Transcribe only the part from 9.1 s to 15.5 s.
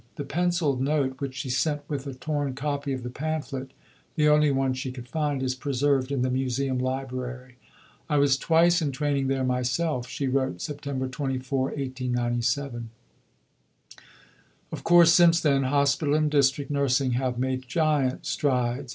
there myself," she wrote (September 24, 1897). "Of course since